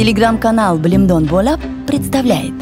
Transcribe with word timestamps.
Телеграм-канал 0.00 0.78
Блимдон 0.78 1.26
Болап 1.26 1.60
представляет. 1.86 2.54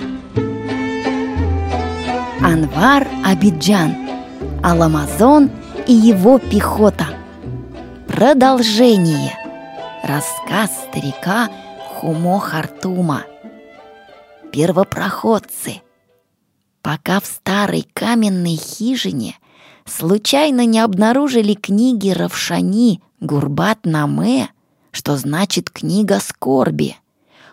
Анвар 2.43 3.07
Абиджан 3.25 3.95
Аламазон 4.65 5.49
и 5.87 5.93
его 5.93 6.41
пехота. 6.41 7.07
Продолжение. 8.09 9.39
Рассказ 10.03 10.89
старика 10.89 11.49
Хумо 11.87 12.41
Хартума. 12.41 13.23
Первопроходцы. 14.51 15.83
Пока 16.83 17.21
в 17.21 17.27
старой 17.27 17.87
каменной 17.95 18.57
хижине 18.57 19.37
случайно 19.85 20.67
не 20.67 20.81
обнаружили 20.81 21.55
книги 21.55 22.11
Равшани 22.11 23.01
Гурбат 23.21 23.85
Наме, 23.85 24.51
что 24.91 25.17
значит 25.17 25.71
«книга 25.71 26.19
скорби», 26.19 26.97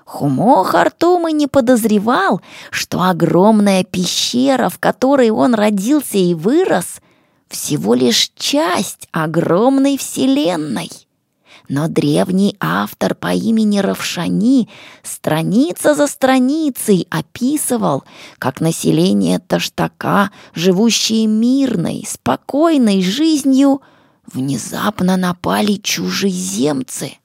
Хумо 0.06 0.64
Хартум 0.64 1.28
и 1.28 1.34
не 1.34 1.48
подозревал, 1.48 2.40
что 2.70 3.02
огромная 3.02 3.84
пещера, 3.84 4.70
в 4.70 4.78
которой 4.78 5.32
он 5.32 5.56
родился 5.56 6.20
и 6.20 6.36
вырос, 6.36 7.02
всего 7.50 7.96
лишь 7.96 8.32
часть 8.36 9.08
огромной 9.12 9.98
вселенной. 9.98 10.92
Но 11.68 11.88
древний 11.88 12.56
автор 12.60 13.16
по 13.16 13.34
имени 13.34 13.80
Равшани 13.80 14.70
страница 15.02 15.96
за 15.96 16.06
страницей 16.06 17.08
описывал, 17.10 18.04
как 18.38 18.62
население 18.62 19.40
Таштака, 19.40 20.30
живущее 20.54 21.26
мирной, 21.26 22.06
спокойной 22.08 23.02
жизнью, 23.02 23.82
внезапно 24.32 25.18
напали 25.18 25.78
чужеземцы— 25.78 27.18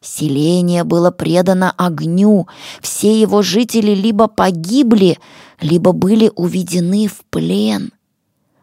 Селение 0.00 0.84
было 0.84 1.10
предано 1.10 1.72
огню, 1.76 2.46
все 2.80 3.20
его 3.20 3.42
жители 3.42 3.92
либо 3.92 4.28
погибли, 4.28 5.18
либо 5.60 5.92
были 5.92 6.30
уведены 6.36 7.08
в 7.08 7.24
плен. 7.30 7.92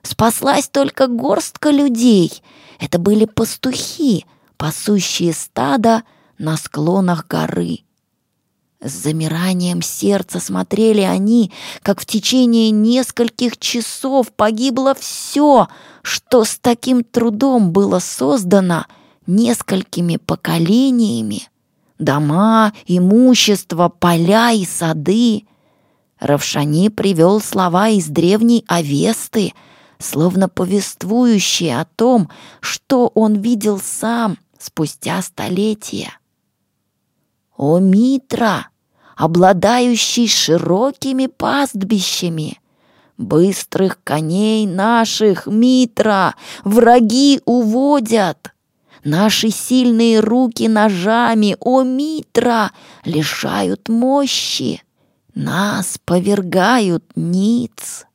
Спаслась 0.02 0.70
только 0.70 1.08
горстка 1.08 1.72
людей. 1.72 2.42
Это 2.80 3.00
были 3.00 3.26
пастухи, 3.26 4.26
пасущие 4.56 5.34
стадо 5.34 6.04
на 6.38 6.56
склонах 6.56 7.28
горы. 7.28 7.80
С 8.82 8.92
замиранием 8.92 9.82
сердца 9.82 10.40
смотрели 10.40 11.02
они, 11.02 11.52
как 11.82 12.00
в 12.00 12.06
течение 12.06 12.70
нескольких 12.70 13.58
часов 13.58 14.32
погибло 14.32 14.94
все, 14.94 15.68
что 16.02 16.46
с 16.46 16.60
таким 16.60 17.04
трудом 17.04 17.72
было 17.72 18.00
создано— 18.00 18.86
несколькими 19.28 20.18
поколениями. 20.18 21.50
Дома, 21.98 22.74
имущество, 22.86 23.90
поля 23.90 24.52
и 24.52 24.66
сады. 24.66 25.46
Равшани 26.20 26.90
привел 26.90 27.40
слова 27.42 27.90
из 27.90 28.08
древней 28.08 28.66
Авесты, 28.68 29.54
словно 29.98 30.50
повествующие 30.50 31.80
о 31.80 31.86
том, 31.86 32.30
что 32.60 33.12
он 33.14 33.36
видел 33.36 33.80
сам 33.80 34.38
спустя 34.60 35.22
столетия. 35.22 36.18
«О, 37.58 37.80
Митра, 37.80 38.68
обладающий 39.16 40.28
широкими 40.28 41.28
пастбищами!» 41.28 42.60
Быстрых 43.18 44.00
коней 44.04 44.68
наших, 44.68 45.48
Митра, 45.48 46.36
враги 46.66 47.40
уводят. 47.46 48.55
Наши 49.06 49.52
сильные 49.52 50.20
руки 50.20 50.68
ножами, 50.68 51.56
о 51.60 51.84
Митра, 51.84 52.72
лишают 53.04 53.88
мощи. 53.88 54.82
Нас 55.36 56.00
повергают 56.04 57.06
ниц. 57.16 58.08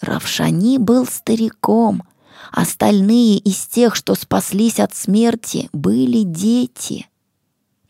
Равшани 0.00 0.78
был 0.78 1.06
стариком, 1.06 2.02
остальные 2.50 3.38
из 3.38 3.68
тех, 3.68 3.94
что 3.94 4.16
спаслись 4.16 4.80
от 4.80 4.96
смерти, 4.96 5.68
были 5.72 6.24
дети. 6.24 7.06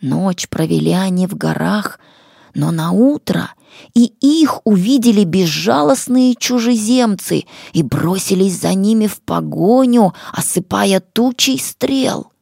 Ночь 0.02 0.46
провели 0.46 0.92
они 0.92 1.26
в 1.26 1.36
горах, 1.36 2.00
но 2.54 2.70
на 2.70 2.92
утро 2.92 3.50
и 3.94 4.12
их 4.20 4.60
увидели 4.64 5.24
безжалостные 5.24 6.34
чужеземцы 6.34 7.44
и 7.72 7.82
бросились 7.82 8.60
за 8.60 8.74
ними 8.74 9.06
в 9.06 9.20
погоню, 9.20 10.14
осыпая 10.32 11.00
тучей 11.00 11.58
стрел. 11.58 12.32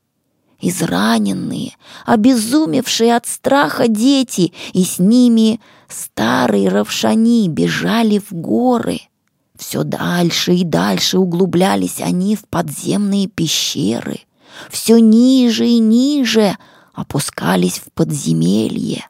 Израненные, 0.60 1.76
обезумевшие 2.06 3.14
от 3.14 3.26
страха 3.26 3.88
дети, 3.88 4.54
и 4.72 4.84
с 4.84 4.98
ними 4.98 5.60
старые 5.88 6.68
равшани 6.70 7.48
бежали 7.48 8.18
в 8.18 8.32
горы. 8.32 9.00
Все 9.58 9.84
дальше 9.84 10.54
и 10.54 10.64
дальше 10.64 11.18
углублялись 11.18 12.00
они 12.00 12.36
в 12.36 12.46
подземные 12.48 13.26
пещеры, 13.26 14.20
все 14.70 14.98
ниже 14.98 15.66
и 15.66 15.78
ниже 15.78 16.56
опускались 16.94 17.78
в 17.78 17.92
подземелье. 17.92 19.06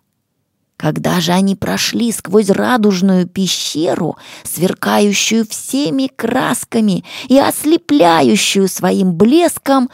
Когда 0.77 1.21
же 1.21 1.33
они 1.33 1.57
прошли 1.57 2.13
сквозь 2.13 2.51
радужную 2.51 3.27
пещеру, 3.27 4.17
сверкающую 4.43 5.47
всеми 5.47 6.11
красками 6.15 7.05
и 7.29 7.39
ослепляющую 7.39 8.69
своим 8.69 9.15
блеском, 9.15 9.89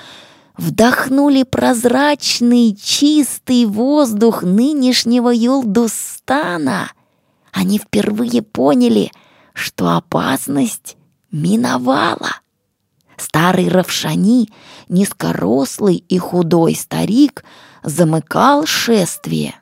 вдохнули 0.57 1.45
прозрачный 1.45 2.75
чистый 2.75 3.65
воздух 3.67 4.43
нынешнего 4.43 5.31
Юлдустана, 5.31 6.91
они 7.53 7.79
впервые 7.79 8.43
поняли, 8.43 9.13
что 9.55 9.97
опасность 9.97 10.97
миновала. 11.31 12.41
Старый 13.17 13.69
Равшани, 13.69 14.51
низкорослый 14.89 15.97
и 15.97 16.19
худой 16.19 16.75
старик, 16.75 17.45
замыкал 17.85 18.67
шествие— 18.67 19.55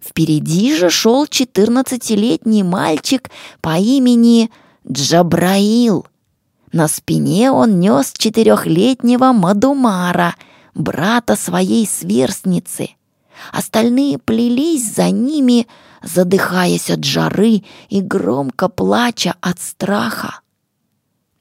Впереди 0.00 0.74
же 0.74 0.90
шел 0.90 1.26
четырнадцатилетний 1.26 2.62
мальчик 2.62 3.30
по 3.60 3.76
имени 3.78 4.50
Джабраил. 4.90 6.06
На 6.72 6.86
спине 6.86 7.50
он 7.50 7.80
нес 7.80 8.12
четырехлетнего 8.16 9.32
Мадумара, 9.32 10.36
брата 10.74 11.34
своей 11.34 11.86
сверстницы. 11.86 12.90
Остальные 13.52 14.18
плелись 14.18 14.94
за 14.94 15.10
ними, 15.10 15.66
задыхаясь 16.02 16.90
от 16.90 17.04
жары 17.04 17.62
и 17.88 18.00
громко 18.00 18.68
плача 18.68 19.34
от 19.40 19.60
страха. 19.60 20.40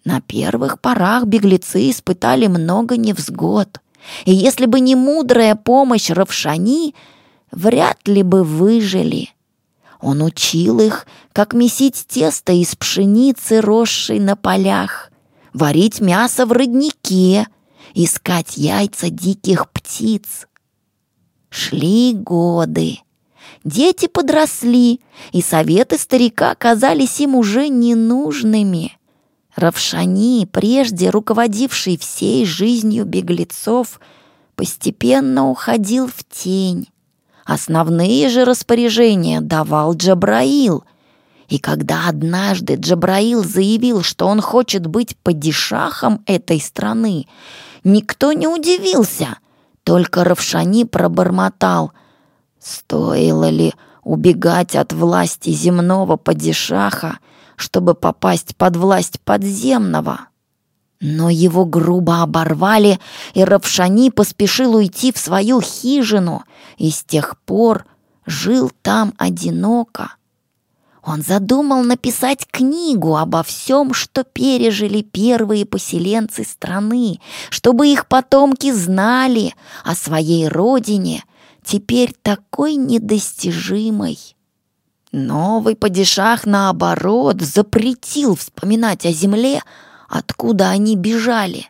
На 0.03 0.22
первых 0.22 0.79
порах 0.79 1.25
беглецы 1.25 1.91
испытали 1.91 2.47
много 2.47 2.97
невзгод, 2.97 3.81
и 4.25 4.34
если 4.34 4.66
бы 4.66 4.79
не 4.79 4.96
мудрая 4.96 5.56
помощь 5.56 6.09
Равшани— 6.09 6.96
вряд 7.52 8.08
ли 8.08 8.24
бы 8.24 8.44
выжили. 8.44 9.30
Он 10.00 10.22
учил 10.22 10.80
их, 10.80 11.08
как 11.34 11.53
месить 11.53 12.06
тесто 12.08 12.53
из 12.53 12.75
пшеницы, 12.75 13.62
росшей 13.62 14.19
на 14.19 14.35
полях, 14.35 15.12
варить 15.53 16.02
мясо 16.02 16.46
в 16.46 16.52
роднике, 16.52 17.47
искать 17.94 18.58
яйца 18.58 19.09
диких 19.09 19.72
птиц. 19.72 20.47
Шли 21.50 22.13
годы. 22.13 23.00
Дети 23.64 24.08
подросли, 24.08 25.02
и 25.31 25.41
советы 25.41 25.97
старика 25.97 26.53
казались 26.56 27.19
им 27.19 27.35
уже 27.35 27.69
ненужными. 27.69 28.97
Равшани, 29.56 30.46
прежде 30.46 31.09
руководивший 31.09 31.97
всей 31.97 32.46
жизнью 32.46 33.06
беглецов, 33.06 33.99
постепенно 34.55 35.49
уходил 35.49 36.08
в 36.08 36.23
тень. 36.29 36.88
Основные 37.47 38.28
же 38.28 38.44
распоряжения 38.44 39.40
давал 39.40 39.96
Джабраил. 39.96 40.84
И 41.47 41.59
когда 41.59 42.09
однажды 42.09 42.76
Джабраил 42.76 43.41
заявил, 43.41 44.03
что 44.03 44.28
он 44.28 44.41
хочет 44.41 44.85
быть 44.85 45.16
падишахом 45.23 46.22
этой 46.26 46.59
страны, 46.59 47.26
никто 47.85 48.34
не 48.34 48.49
удивился, 48.49 49.38
только 49.85 50.26
Равшани 50.26 50.84
пробормотал. 50.84 51.94
Стоило 52.59 53.47
ли 53.49 53.73
убегать 54.03 54.76
от 54.76 54.91
власти 54.91 55.52
земного 55.52 56.17
падишаха, 56.17 57.20
чтобы 57.55 57.94
попасть 57.94 58.58
под 58.58 58.76
власть 58.76 59.22
подземного? 59.22 60.28
Но 60.99 61.29
его 61.29 61.66
грубо 61.66 62.23
оборвали, 62.23 62.99
и 63.34 63.44
Равшани 63.44 64.09
поспешил 64.09 64.76
уйти 64.76 65.11
в 65.11 65.17
свою 65.17 65.61
хижину, 65.61 66.44
и 66.78 66.90
с 66.90 67.03
тех 67.03 67.40
пор 67.46 67.85
жил 68.26 68.72
там 68.82 69.14
одиноко. 69.17 70.14
Он 71.08 71.22
задумал 71.22 71.84
написать 71.84 72.46
книгу 72.52 73.16
обо 73.16 73.41
всем, 73.41 73.94
что 73.94 74.26
пережили 74.26 75.02
первые 75.02 75.66
поселенцы 75.66 76.44
страны, 76.44 77.22
чтобы 77.49 77.88
их 77.88 78.08
потомки 78.08 78.73
знали 78.73 79.55
о 79.85 79.96
своей 79.96 80.49
родине, 80.49 81.23
теперь 81.64 82.14
такой 82.22 82.76
недостижимой. 82.76 84.17
Новый 85.14 85.78
падишах, 85.78 86.46
наоборот, 86.46 87.41
запретил 87.41 88.35
вспоминать 88.35 89.05
о 89.05 89.14
земле, 89.14 89.64
откуда 90.08 90.70
они 90.70 90.96
бежали. 90.96 91.70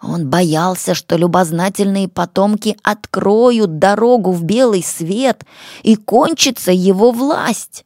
Он 0.00 0.28
боялся, 0.28 0.94
что 0.94 1.16
любознательные 1.16 2.08
потомки 2.08 2.76
откроют 2.82 3.78
дорогу 3.78 4.32
в 4.32 4.42
белый 4.42 4.82
свет 4.82 5.44
и 5.82 5.94
кончится 5.94 6.72
его 6.72 7.12
власть. 7.12 7.84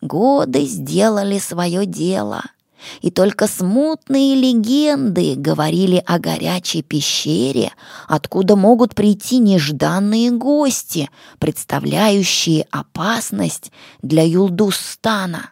Годы 0.00 0.64
сделали 0.64 1.38
свое 1.38 1.84
дело— 1.84 2.42
и 3.00 3.10
только 3.10 3.46
смутные 3.46 4.34
легенды 4.34 5.34
говорили 5.34 6.02
о 6.06 6.18
горячей 6.18 6.82
пещере, 6.82 7.72
откуда 8.08 8.56
могут 8.56 8.94
прийти 8.94 9.38
нежданные 9.38 10.30
гости, 10.30 11.10
представляющие 11.38 12.66
опасность 12.70 13.72
для 14.02 14.22
Юлдустана. 14.22 15.50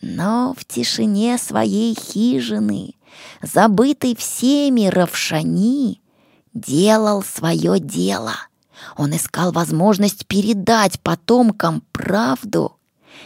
Но 0.00 0.54
в 0.56 0.64
тишине 0.64 1.38
своей 1.38 1.94
хижины, 1.94 2.94
забытый 3.42 4.16
всеми 4.16 4.86
Равшани, 4.86 6.00
делал 6.54 7.22
свое 7.22 7.78
дело. 7.78 8.34
Он 8.96 9.14
искал 9.14 9.52
возможность 9.52 10.26
передать 10.26 11.00
потомкам 11.00 11.82
правду 11.92 12.80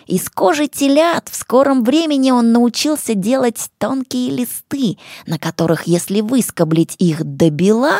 из 0.07 0.29
кожи 0.29 0.69
телят 0.69 1.29
в 1.31 1.37
скором 1.37 1.83
времени 1.83 2.31
он 2.31 2.53
научился 2.53 3.15
делать 3.15 3.71
тонкие 3.79 4.31
листы, 4.31 4.99
на 5.27 5.39
которых, 5.39 5.87
если 5.87 6.21
выскоблить 6.21 6.95
их 6.99 7.25
до 7.25 7.51
бела, 7.51 7.99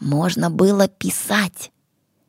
можно 0.00 0.50
было 0.50 0.88
писать. 0.88 1.70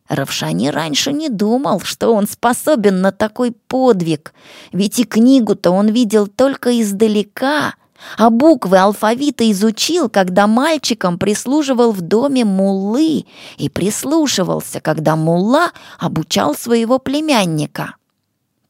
Равшани 0.08 0.70
раньше 0.70 1.12
не 1.12 1.30
думал, 1.30 1.82
что 1.82 2.14
он 2.14 2.28
способен 2.28 3.02
на 3.02 3.12
такой 3.12 3.52
подвиг, 3.52 4.34
ведь 4.72 5.00
и 5.00 5.04
книгу-то 5.04 5.72
он 5.72 5.88
видел 5.88 6.28
только 6.28 6.80
издалека, 6.80 7.74
а 8.18 8.30
буквы 8.30 8.78
алфавита 8.78 9.50
изучил, 9.52 10.10
когда 10.10 10.46
мальчиком 10.46 11.18
прислуживал 11.18 11.92
в 11.92 12.02
доме 12.02 12.46
муллы 12.46 13.26
и 13.58 13.70
прислушивался, 13.70 14.80
когда 14.80 15.16
мулла 15.16 15.72
обучал 15.98 16.54
своего 16.56 17.00
племянника 17.00 17.96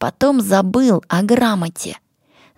потом 0.05 0.39
забыл 0.39 1.03
о 1.07 1.23
грамоте. 1.23 1.97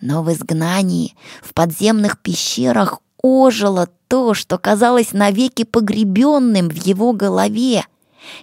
Но 0.02 0.22
в 0.22 0.34
изгнании, 0.34 1.16
в 1.42 1.54
подземных 1.54 2.20
пещерах 2.20 3.00
ожило 3.22 3.88
то, 4.10 4.34
что 4.34 4.58
казалось 4.58 5.14
навеки 5.14 5.64
погребенным 5.64 6.68
в 6.70 6.76
его 6.76 7.14
голове. 7.14 7.86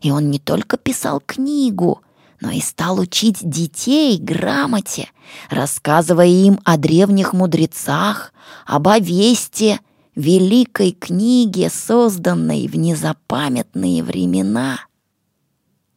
И 0.03 0.11
он 0.11 0.31
не 0.31 0.39
только 0.39 0.77
писал 0.77 1.21
книгу, 1.25 2.03
но 2.41 2.51
и 2.51 2.61
стал 2.61 2.99
учить 2.99 3.39
детей 3.41 4.19
грамоте, 4.19 5.09
рассказывая 5.51 6.27
им 6.27 6.61
о 6.65 6.77
древних 6.77 7.33
мудрецах, 7.33 8.33
об 8.67 8.89
Овесте, 8.89 9.81
великой 10.15 10.93
книге, 10.93 11.71
созданной 11.71 12.69
в 12.69 12.77
незапамятные 12.77 14.03
времена. 14.03 14.81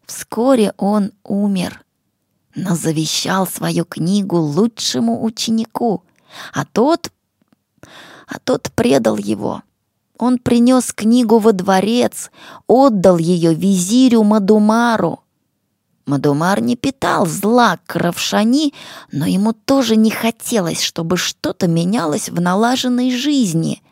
Вскоре 0.05 0.73
он 0.77 1.11
умер— 1.23 1.83
но 2.57 2.75
завещал 2.75 3.47
свою 3.47 3.85
книгу 3.85 4.37
лучшему 4.37 5.23
ученику, 5.23 6.03
а 6.53 6.65
тот... 6.65 7.11
а 8.27 8.39
тот 8.43 8.71
предал 8.73 9.15
его. 9.17 9.61
Он 10.17 10.39
принес 10.39 10.93
книгу 10.93 11.37
во 11.39 11.53
дворец, 11.53 12.31
отдал 12.67 13.17
ее 13.17 13.53
визирю 13.53 14.23
Мадумару. 14.23 15.21
Мадумар 16.05 16.61
не 16.61 16.75
питал 16.75 17.25
зла 17.25 17.79
к 17.85 17.95
Равшани, 17.95 18.73
но 19.11 19.25
ему 19.25 19.53
тоже 19.53 19.95
не 19.95 20.09
хотелось, 20.09 20.81
чтобы 20.81 21.17
что-то 21.17 21.67
менялось 21.67 22.29
в 22.29 22.39
налаженной 22.39 23.11
жизни, 23.11 23.83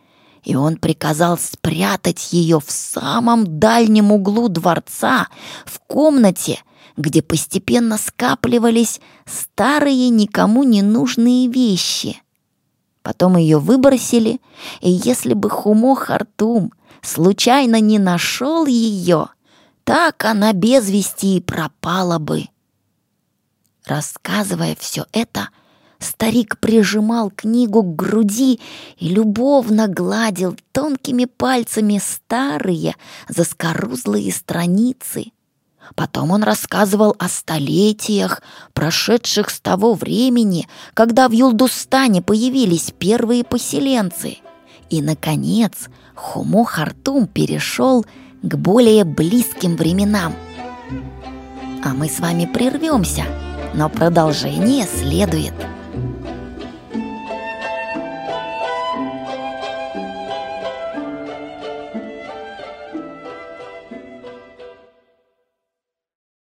и 0.44 0.56
он 0.56 0.78
приказал 0.78 1.38
спрятать 1.38 2.32
ее 2.32 2.60
в 2.60 2.72
самом 2.72 3.60
дальнем 3.60 4.12
углу 4.12 4.48
дворца, 4.48 5.28
в 5.66 5.80
комнате— 5.80 6.60
где 6.98 7.22
постепенно 7.22 7.98
скапливались 7.98 9.02
старые 9.26 10.10
никому 10.10 10.64
не 10.64 10.82
нужные 10.82 11.48
вещи. 11.48 12.22
Потом 13.06 13.38
ее 13.38 13.60
выбросили, 13.60 14.42
и 14.82 14.90
если 14.90 15.36
бы 15.36 15.48
Хумо 15.48 15.96
Хартум 15.96 16.74
случайно 17.04 17.80
не 17.80 18.00
нашел 18.00 18.66
ее, 18.66 19.28
так 19.84 20.26
она 20.26 20.54
без 20.54 20.90
вести 20.90 21.38
и 21.38 21.40
пропала 21.40 22.18
бы. 22.18 22.48
Рассказывая 23.86 24.76
все 24.80 25.06
это, 25.12 25.50
старик 26.00 26.58
прижимал 26.58 27.30
книгу 27.30 27.84
к 27.84 27.96
груди 27.96 28.60
и 28.98 29.10
любовно 29.10 29.88
гладил 29.88 30.58
тонкими 30.72 31.26
пальцами 31.26 32.02
старые 32.04 32.96
заскорузлые 33.30 34.32
страницы, 34.32 35.26
Потом 35.94 36.32
он 36.32 36.44
рассказывал 36.44 37.16
о 37.20 37.30
столетиях, 37.30 38.42
прошедших 38.74 39.50
с 39.50 39.60
того 39.60 39.94
времени, 39.94 40.68
когда 40.94 41.30
в 41.30 41.32
Юлдустане 41.32 42.22
появились 42.22 42.94
первые 42.98 43.44
поселенцы. 43.44 44.38
И, 44.90 45.02
наконец, 45.02 45.90
Хумо 46.16 46.66
Хартум 46.66 47.28
перешел 47.28 48.06
к 48.42 48.56
более 48.56 49.04
близким 49.04 49.76
временам. 49.76 50.34
А 51.84 51.90
мы 51.90 52.10
с 52.10 52.20
вами 52.20 52.46
прервемся, 52.46 53.26
но 53.74 53.90
продолжение 53.90 54.88
следует. 54.88 55.54